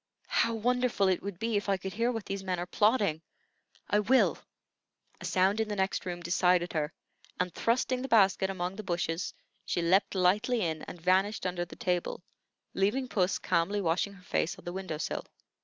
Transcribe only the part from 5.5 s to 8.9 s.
in the next room decided her; and, thrusting the basket among the